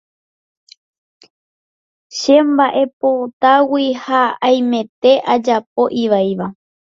[2.17, 6.47] chemba'epotágui haimete ajapo ivaíva